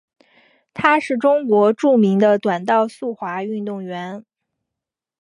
[0.73, 4.25] 她是中国著名的短道速滑运动员。